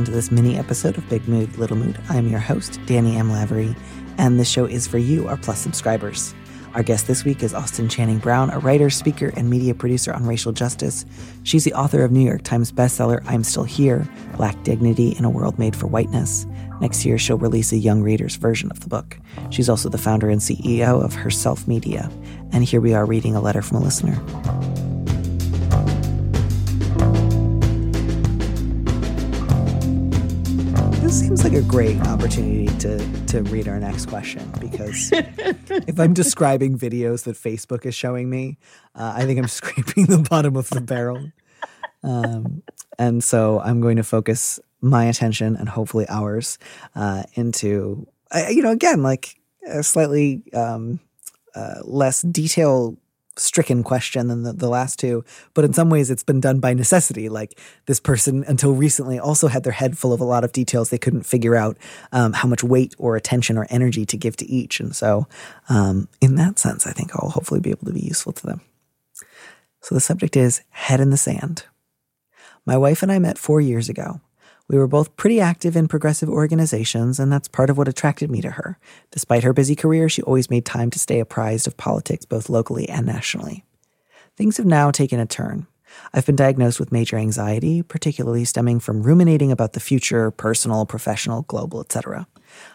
[0.00, 2.00] Welcome to this mini episode of Big Mood, Little Mood.
[2.08, 3.30] I'm your host, Danny M.
[3.30, 3.76] Lavery,
[4.16, 6.34] and this show is for you, our Plus subscribers.
[6.72, 10.24] Our guest this week is Austin Channing Brown, a writer, speaker, and media producer on
[10.24, 11.04] racial justice.
[11.42, 14.08] She's the author of New York Times bestseller I'm Still Here
[14.38, 16.46] Black Dignity in a World Made for Whiteness.
[16.80, 19.18] Next year, she'll release a young reader's version of the book.
[19.50, 22.10] She's also the founder and CEO of Herself Media.
[22.52, 24.18] And here we are reading a letter from a listener.
[31.30, 36.76] Seems like a great opportunity to to read our next question because if I'm describing
[36.76, 38.58] videos that Facebook is showing me,
[38.96, 41.30] uh, I think I'm scraping the bottom of the barrel.
[42.02, 42.64] Um,
[42.98, 46.58] and so I'm going to focus my attention and hopefully ours
[46.96, 50.98] uh, into, uh, you know, again, like a slightly um,
[51.54, 52.96] uh, less detail
[53.40, 55.24] stricken question than the, the last two,
[55.54, 57.28] but in some ways it's been done by necessity.
[57.28, 60.90] Like this person, until recently, also had their head full of a lot of details.
[60.90, 61.76] They couldn't figure out
[62.12, 64.80] um, how much weight or attention or energy to give to each.
[64.80, 65.26] And so,
[65.68, 68.60] um, in that sense, I think I'll hopefully be able to be useful to them.
[69.80, 71.64] So the subject is head in the sand.
[72.66, 74.20] My wife and I met four years ago.
[74.70, 78.40] We were both pretty active in progressive organizations, and that's part of what attracted me
[78.42, 78.78] to her.
[79.10, 82.88] Despite her busy career, she always made time to stay apprised of politics both locally
[82.88, 83.64] and nationally.
[84.36, 85.66] Things have now taken a turn.
[86.14, 91.42] I've been diagnosed with major anxiety, particularly stemming from ruminating about the future, personal, professional,
[91.42, 92.28] global, etc.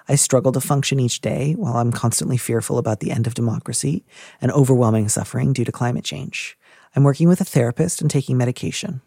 [0.10, 4.04] I struggle to function each day while I'm constantly fearful about the end of democracy
[4.42, 6.58] and overwhelming suffering due to climate change.
[6.94, 9.00] I'm working with a therapist and taking medication.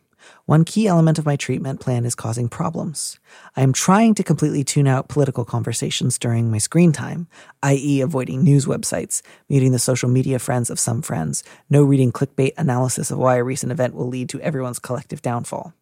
[0.46, 3.18] One key element of my treatment plan is causing problems.
[3.56, 7.28] I am trying to completely tune out political conversations during my screen time,
[7.62, 12.52] i.e., avoiding news websites, muting the social media friends of some friends, no reading clickbait
[12.56, 15.74] analysis of why a recent event will lead to everyone's collective downfall.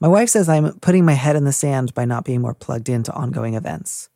[0.00, 2.88] My wife says I'm putting my head in the sand by not being more plugged
[2.88, 4.08] into ongoing events.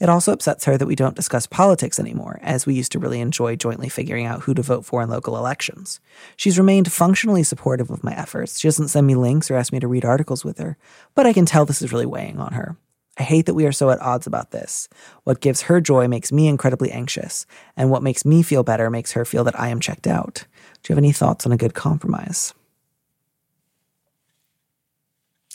[0.00, 3.20] It also upsets her that we don't discuss politics anymore, as we used to really
[3.20, 6.00] enjoy jointly figuring out who to vote for in local elections.
[6.36, 8.58] She's remained functionally supportive of my efforts.
[8.58, 10.76] She doesn't send me links or ask me to read articles with her,
[11.14, 12.76] but I can tell this is really weighing on her.
[13.18, 14.88] I hate that we are so at odds about this.
[15.24, 17.46] What gives her joy makes me incredibly anxious,
[17.76, 20.44] and what makes me feel better makes her feel that I am checked out.
[20.82, 22.54] Do you have any thoughts on a good compromise?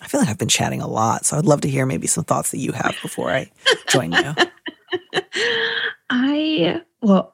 [0.04, 2.26] I feel like I've been chatting a lot, so I'd love to hear maybe some
[2.26, 3.50] thoughts that you have before I
[3.88, 4.36] join you.
[6.10, 7.34] I, well,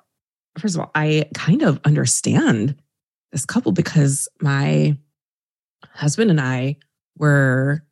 [0.60, 2.76] first of all, I kind of understand
[3.32, 4.96] this couple because my
[5.94, 6.78] husband and I
[7.18, 7.84] were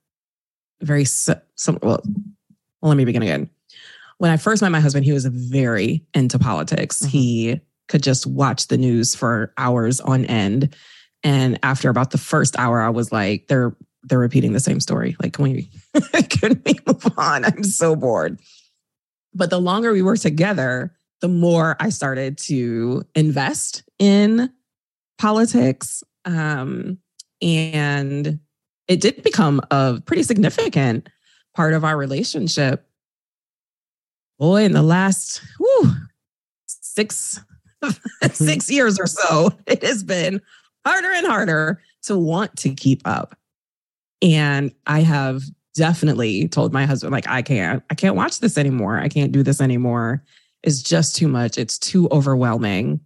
[0.82, 1.40] very, some,
[1.82, 2.02] well,
[2.82, 3.50] well, let me begin again.
[4.20, 7.00] When I first met my husband, he was very into politics.
[7.00, 7.10] Mm-hmm.
[7.10, 10.76] He could just watch the news for hours on end.
[11.24, 13.76] And after about the first hour, I was like, they're
[14.08, 15.16] they're repeating the same story.
[15.22, 15.70] Like, can we
[16.30, 17.46] can we move on?
[17.46, 18.40] I'm so bored.
[19.34, 24.52] But the longer we were together, the more I started to invest in
[25.18, 26.04] politics.
[26.26, 27.00] Um,
[27.42, 28.40] and
[28.88, 31.10] it did become a pretty significant
[31.56, 32.88] part of our relationship.
[34.40, 35.92] Boy, in the last whew,
[36.68, 37.42] six
[38.32, 40.42] six years or so, it has been
[40.86, 43.36] harder and harder to want to keep up.
[44.22, 45.44] And I have
[45.76, 49.00] definitely told my husband, like, I can't, I can't watch this anymore.
[49.00, 50.24] I can't do this anymore.
[50.64, 51.58] It's just too much.
[51.58, 53.00] It's too overwhelming.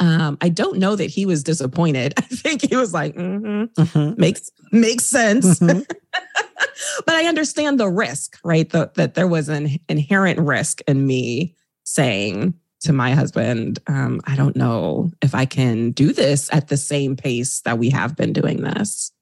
[0.00, 2.14] Um, I don't know that he was disappointed.
[2.18, 4.20] I think he was like, mm-hmm, mm-hmm.
[4.20, 5.60] makes makes sense.
[5.60, 5.80] Mm-hmm.
[7.06, 8.68] but I understand the risk, right?
[8.68, 11.54] The, that there was an inherent risk in me
[11.84, 16.78] saying to my husband, um, I don't know if I can do this at the
[16.78, 19.12] same pace that we have been doing this.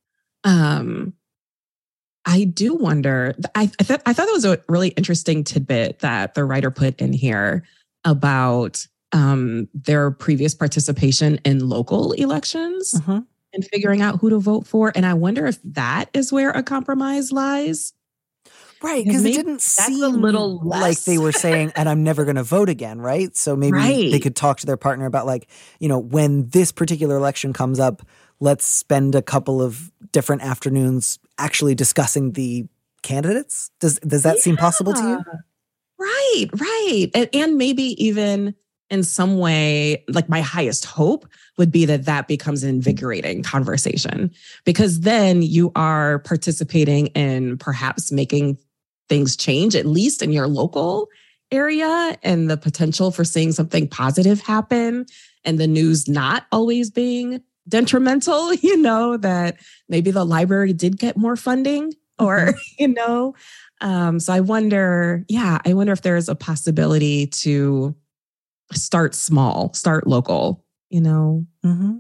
[0.44, 1.14] Um,
[2.24, 3.34] I do wonder.
[3.54, 7.00] I I, th- I thought that was a really interesting tidbit that the writer put
[7.00, 7.64] in here
[8.04, 13.20] about um, their previous participation in local elections mm-hmm.
[13.52, 14.92] and figuring out who to vote for.
[14.94, 17.94] And I wonder if that is where a compromise lies.
[18.80, 20.80] Right, because it didn't seem a little less.
[20.80, 23.36] like they were saying, and I'm never going to vote again, right?
[23.36, 24.12] So maybe right.
[24.12, 25.48] they could talk to their partner about, like,
[25.80, 28.02] you know, when this particular election comes up,
[28.40, 32.66] let's spend a couple of different afternoons actually discussing the
[33.02, 33.70] candidates.
[33.80, 34.42] Does does that yeah.
[34.42, 35.24] seem possible to you?
[35.98, 37.08] Right, right.
[37.14, 38.54] And, and maybe even
[38.90, 44.30] in some way, like my highest hope would be that that becomes an invigorating conversation
[44.64, 48.58] because then you are participating in perhaps making
[49.08, 51.08] things change, at least in your local
[51.50, 55.06] area, and the potential for seeing something positive happen
[55.44, 61.16] and the news not always being detrimental, you know, that maybe the library did get
[61.16, 62.58] more funding or, mm-hmm.
[62.78, 63.34] you know.
[63.80, 67.94] Um, so I wonder, yeah, I wonder if there's a possibility to
[68.72, 71.46] start small, start local, you know?
[71.64, 71.98] Mm-hmm.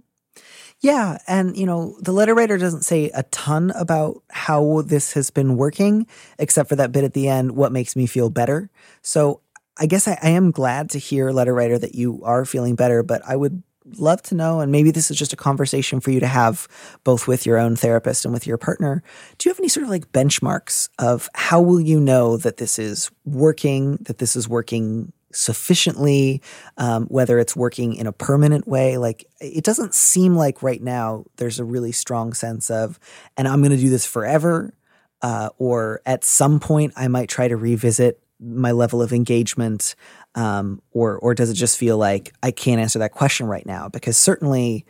[0.80, 1.18] Yeah.
[1.26, 5.56] And, you know, the letter writer doesn't say a ton about how this has been
[5.56, 6.06] working,
[6.38, 8.70] except for that bit at the end, what makes me feel better.
[9.02, 9.40] So
[9.76, 13.02] I guess I, I am glad to hear, letter writer, that you are feeling better,
[13.02, 13.62] but I would
[13.96, 16.68] love to know, and maybe this is just a conversation for you to have
[17.04, 19.02] both with your own therapist and with your partner.
[19.38, 22.78] Do you have any sort of like benchmarks of how will you know that this
[22.78, 26.42] is working, that this is working sufficiently,
[26.78, 28.96] um, whether it's working in a permanent way.
[28.96, 32.98] Like it doesn't seem like right now there's a really strong sense of,
[33.36, 34.74] and I'm going to do this forever.
[35.20, 39.96] Uh, or at some point, I might try to revisit my level of engagement,
[40.34, 43.88] um, or or does it just feel like I can't answer that question right now?
[43.88, 44.86] Because certainly,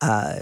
[0.00, 0.40] uh,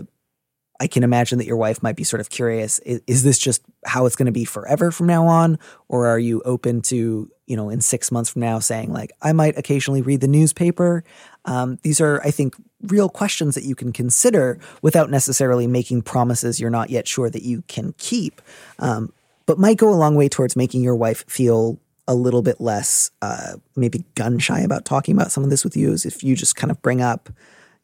[0.81, 3.63] I can imagine that your wife might be sort of curious is, is this just
[3.87, 5.59] how it's going to be forever from now on?
[5.89, 9.33] Or are you open to, you know, in six months from now saying, like, I
[9.33, 11.05] might occasionally read the newspaper?
[11.45, 16.61] Um, these are, I think, real questions that you can consider without necessarily making promises
[16.61, 18.43] you're not yet sure that you can keep,
[18.79, 19.13] um,
[19.47, 21.79] but might go a long way towards making your wife feel
[22.09, 25.77] a little bit less uh, maybe gun shy about talking about some of this with
[25.77, 27.31] you is if you just kind of bring up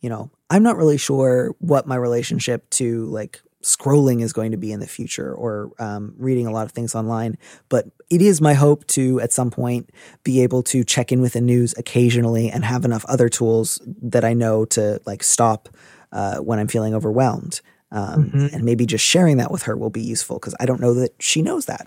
[0.02, 4.56] you know, I'm not really sure what my relationship to like scrolling is going to
[4.56, 7.38] be in the future or um, reading a lot of things online.
[7.68, 9.90] But it is my hope to, at some point,
[10.24, 14.24] be able to check in with the news occasionally and have enough other tools that
[14.24, 15.68] I know to like stop
[16.10, 17.60] uh, when I'm feeling overwhelmed.
[17.92, 18.54] Um, mm-hmm.
[18.54, 21.14] And maybe just sharing that with her will be useful because I don't know that
[21.20, 21.86] she knows that.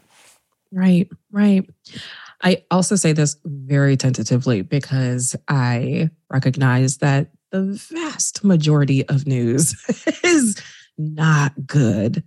[0.71, 1.67] Right, right.
[2.43, 9.75] I also say this very tentatively because I recognize that the vast majority of news
[10.23, 10.61] is
[10.97, 12.23] not good.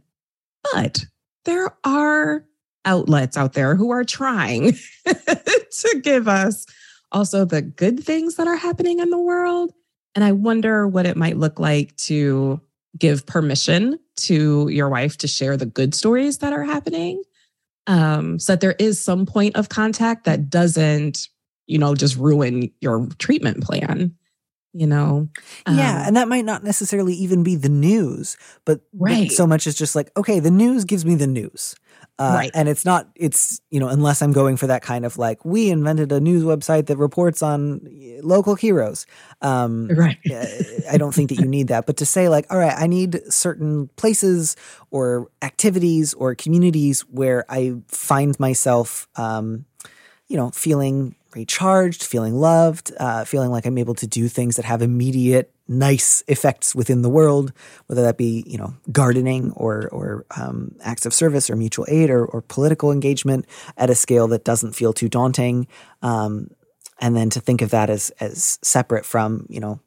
[0.73, 1.05] But
[1.45, 2.45] there are
[2.85, 4.73] outlets out there who are trying
[5.07, 6.67] to give us
[7.13, 9.73] also the good things that are happening in the world.
[10.15, 12.61] And I wonder what it might look like to
[12.99, 17.23] give permission to your wife to share the good stories that are happening.
[17.89, 21.29] Um, so that there is some point of contact that doesn't,
[21.67, 24.15] you know, just ruin your treatment plan
[24.75, 25.29] you know?
[25.67, 29.31] Yeah um, and that might not necessarily even be the news but right.
[29.31, 31.75] so much as just like okay the news gives me the news
[32.19, 32.51] uh, right.
[32.55, 35.71] and it's not it's you know unless i'm going for that kind of like we
[35.71, 37.81] invented a news website that reports on
[38.23, 39.07] local heroes.
[39.41, 40.19] Um, right.
[40.91, 41.87] i don't think that you need that.
[41.87, 44.57] But to say like all right i need certain places
[44.91, 49.65] or activities or communities where i find myself um,
[50.29, 54.65] you know feeling recharged, feeling loved, uh, feeling like I'm able to do things that
[54.65, 57.53] have immediate nice effects within the world,
[57.87, 62.11] whether that be you know gardening or or um, acts of service or mutual aid
[62.11, 65.67] or, or political engagement at a scale that doesn't feel too daunting,
[66.03, 66.51] um,
[67.01, 69.81] and then to think of that as as separate from you know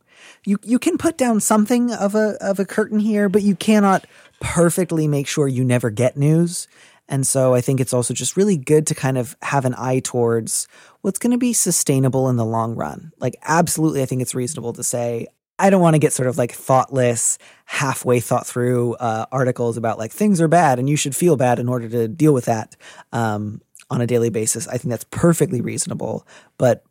[0.46, 4.06] you you can put down something of a of a curtain here, but you cannot
[4.40, 6.68] perfectly make sure you never get news.
[7.08, 10.00] And so I think it's also just really good to kind of have an eye
[10.00, 10.68] towards
[11.02, 13.12] what's going to be sustainable in the long run.
[13.20, 15.28] Like, absolutely, I think it's reasonable to say,
[15.62, 20.00] I don't want to get sort of like thoughtless, halfway thought through uh, articles about
[20.00, 22.76] like things are bad and you should feel bad in order to deal with that
[23.14, 24.68] um, on a daily basis.
[24.68, 26.26] I think that's perfectly reasonable.
[26.58, 26.84] But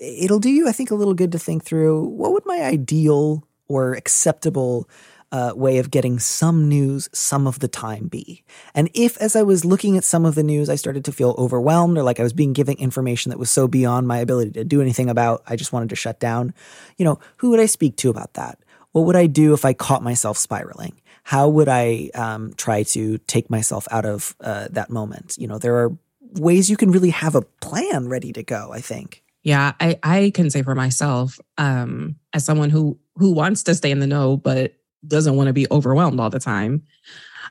[0.00, 3.46] it'll do you, I think, a little good to think through what would my ideal
[3.68, 4.90] or acceptable
[5.32, 8.44] uh, way of getting some news some of the time be?
[8.74, 11.34] And if, as I was looking at some of the news, I started to feel
[11.38, 14.64] overwhelmed or like I was being given information that was so beyond my ability to
[14.64, 16.54] do anything about, I just wanted to shut down,
[16.96, 18.58] you know, who would I speak to about that?
[18.92, 21.00] What would I do if I caught myself spiraling?
[21.22, 25.36] How would I um, try to take myself out of uh, that moment?
[25.38, 25.92] You know, there are
[26.32, 29.22] ways you can really have a plan ready to go, I think.
[29.42, 33.90] Yeah, I, I can say for myself, um, as someone who who wants to stay
[33.90, 34.74] in the know, but
[35.06, 36.82] doesn't want to be overwhelmed all the time.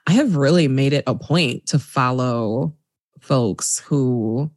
[0.08, 2.76] I have really made it a point to follow
[3.20, 4.52] folks who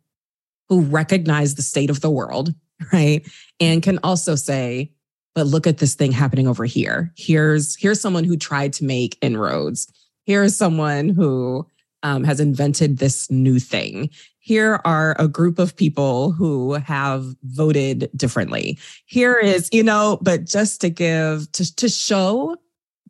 [0.69, 2.55] who recognize the state of the world,
[2.93, 3.27] right?
[3.59, 4.93] And can also say,
[5.35, 7.13] but look at this thing happening over here.
[7.17, 9.91] Here's here's someone who tried to make inroads.
[10.25, 11.67] Here's someone who
[12.03, 14.11] um, has invented this new thing,
[14.49, 18.79] here are a group of people who have voted differently.
[19.05, 22.57] Here is, you know, but just to give to to show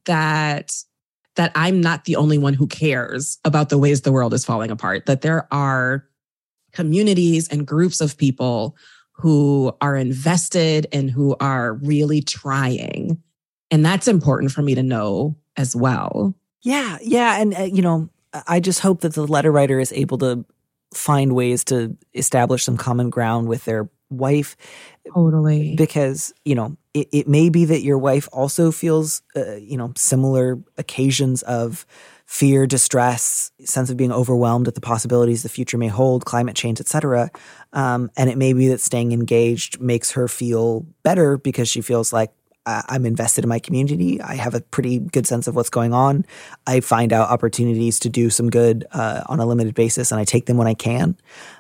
[0.09, 0.75] that
[1.37, 4.73] that I'm not the only one who cares about the ways the world is falling
[4.73, 6.05] apart, that there are
[6.73, 8.77] communities and groups of people
[9.13, 13.23] who are invested and who are really trying.
[13.71, 16.35] And that's important for me to know as well.
[16.63, 18.11] Yeah, yeah, and uh, you know,
[18.47, 20.45] I just hope that the letter writer is able to
[20.93, 24.57] find ways to establish some common ground with their wife.
[25.15, 25.75] Totally.
[25.77, 29.93] Because, you know, it, it may be that your wife also feels, uh, you know,
[29.97, 31.87] similar occasions of
[32.27, 36.79] fear, distress, sense of being overwhelmed at the possibilities the future may hold, climate change,
[36.79, 37.31] etc.
[37.73, 42.13] Um, and it may be that staying engaged makes her feel better because she feels
[42.13, 42.31] like
[42.89, 44.21] I'm invested in my community.
[44.21, 46.27] I have a pretty good sense of what's going on.
[46.67, 50.25] I find out opportunities to do some good uh, on a limited basis, and I
[50.25, 51.17] take them when I can.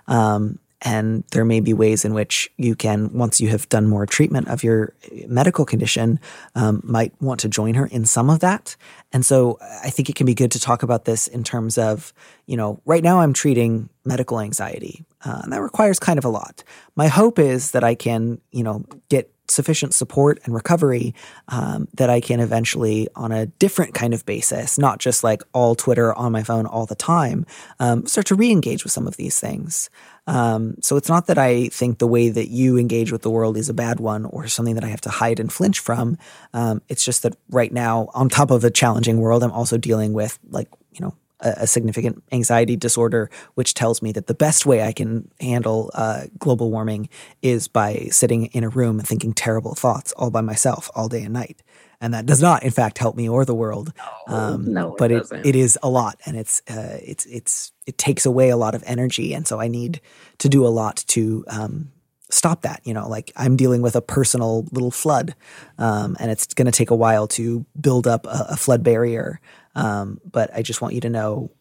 [0.06, 4.06] Um, and there may be ways in which you can, once you have done more
[4.06, 4.94] treatment of your
[5.26, 6.20] medical condition,
[6.54, 8.76] um, might want to join her in some of that.
[9.12, 12.12] And so I think it can be good to talk about this in terms of,
[12.46, 16.28] you know, right now I'm treating medical anxiety, uh, and that requires kind of a
[16.30, 16.62] lot.
[16.94, 21.14] My hope is that I can, you know, get sufficient support and recovery
[21.48, 25.74] um, that I can eventually, on a different kind of basis, not just like all
[25.74, 27.46] Twitter on my phone all the time,
[27.80, 29.90] um, start to re engage with some of these things.
[30.26, 33.56] Um, so it's not that I think the way that you engage with the world
[33.56, 36.18] is a bad one or something that I have to hide and flinch from.
[36.52, 40.12] Um, it's just that right now, on top of a challenging world, I'm also dealing
[40.12, 44.82] with like, you know, a, significant anxiety disorder, which tells me that the best way
[44.82, 47.08] I can handle uh, global warming
[47.42, 51.22] is by sitting in a room and thinking terrible thoughts all by myself all day
[51.22, 51.62] and night.
[52.00, 53.92] And that does not, in fact, help me or the world.
[54.28, 57.72] No, um, no but it, it, it is a lot, and it's uh, it's it's
[57.86, 60.00] it takes away a lot of energy, and so I need
[60.38, 61.90] to do a lot to um,
[62.30, 62.82] stop that.
[62.84, 65.34] You know, like I'm dealing with a personal little flood,
[65.76, 69.40] um, and it's going to take a while to build up a, a flood barrier.
[69.78, 71.52] Um, but I just want you to know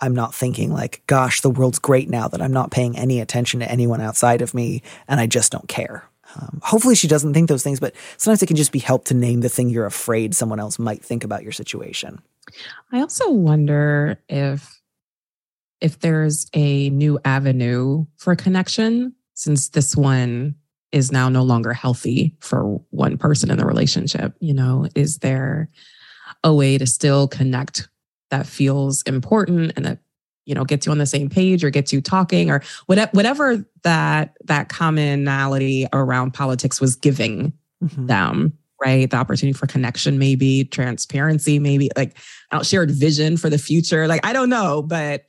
[0.00, 3.60] I'm not thinking like, gosh, the world's great now that I'm not paying any attention
[3.60, 6.04] to anyone outside of me and I just don't care.
[6.36, 9.14] Um, hopefully she doesn't think those things, but sometimes it can just be help to
[9.14, 12.20] name the thing you're afraid someone else might think about your situation.
[12.92, 14.80] I also wonder if
[15.80, 20.54] if there's a new avenue for connection since this one
[20.92, 25.68] is now no longer healthy for one person in the relationship, you know, is there
[26.44, 27.88] a way to still connect
[28.30, 29.98] that feels important and that
[30.44, 33.64] you know gets you on the same page or gets you talking or whatever whatever
[33.82, 38.06] that that commonality around politics was giving mm-hmm.
[38.06, 39.08] them right?
[39.08, 42.16] The opportunity for connection maybe transparency maybe like
[42.62, 44.06] shared vision for the future.
[44.06, 45.24] Like i don't know but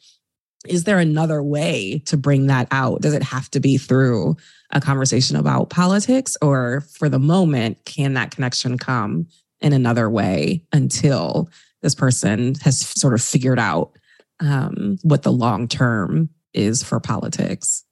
[0.68, 3.02] is there another way to bring that out?
[3.02, 4.36] Does it have to be through
[4.72, 9.28] a conversation about politics or for the moment can that connection come
[9.62, 11.50] in another way until
[11.82, 13.98] this person has sort of figured out
[14.40, 17.84] um, what the long term is for politics.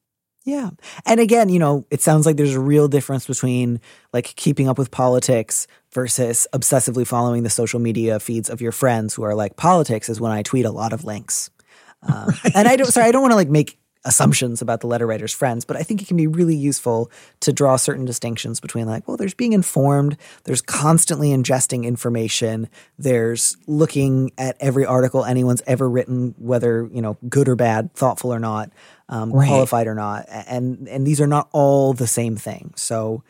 [0.45, 0.71] Yeah.
[1.05, 3.79] And again, you know, it sounds like there's a real difference between
[4.11, 9.13] like keeping up with politics versus obsessively following the social media feeds of your friends
[9.13, 11.49] who are like, politics is when I tweet a lot of links.
[12.05, 12.51] Um, right.
[12.53, 15.33] And I don't, sorry, I don't want to like make assumptions about the letter writer's
[15.33, 17.09] friends, but I think it can be really useful
[17.41, 22.67] to draw certain distinctions between like, well, there's being informed, there's constantly ingesting information,
[22.97, 28.33] there's looking at every article anyone's ever written, whether, you know, good or bad, thoughtful
[28.33, 28.71] or not,
[29.09, 29.47] um, right.
[29.47, 30.25] qualified or not.
[30.29, 32.73] And and these are not all the same thing.
[32.75, 33.23] So,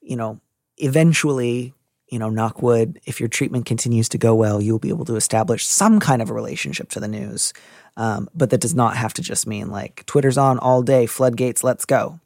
[0.00, 0.40] you know,
[0.76, 1.74] eventually
[2.10, 5.64] you know, knockwood, if your treatment continues to go well, you'll be able to establish
[5.64, 7.52] some kind of a relationship to the news.
[8.00, 11.62] Um, but that does not have to just mean like Twitter's on all day, floodgates,
[11.62, 12.18] let's go.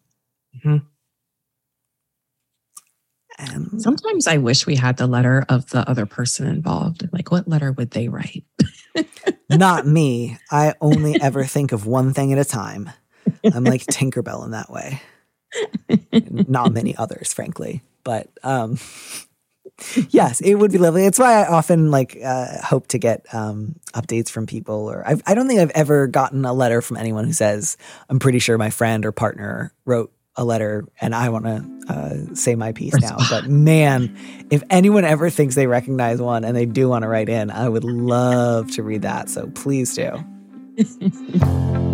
[0.57, 0.87] Mm-hmm.
[3.39, 7.09] And sometimes I wish we had the letter of the other person involved.
[7.13, 8.45] Like, what letter would they write?
[9.51, 10.39] not me.
[10.49, 12.91] I only ever think of one thing at a time.
[13.43, 15.03] I'm like Tinkerbell in that way.
[16.31, 17.83] not many others, frankly.
[18.05, 18.79] But um,
[20.11, 21.05] yes, it would be lovely.
[21.07, 24.91] It's why I often like uh, hope to get um, updates from people.
[24.91, 27.77] Or I've, I do not think I've ever gotten a letter from anyone who says,
[28.09, 32.35] "I'm pretty sure my friend or partner wrote a letter and I want to uh,
[32.35, 34.17] say my piece now." But man,
[34.51, 37.69] if anyone ever thinks they recognize one and they do want to write in, I
[37.69, 39.29] would love to read that.
[39.29, 40.25] So please do.